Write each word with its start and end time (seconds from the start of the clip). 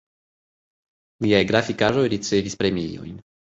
Liaj 1.27 1.43
grafikaĵoj 1.53 2.07
ricevis 2.17 2.61
premiojn. 2.65 3.17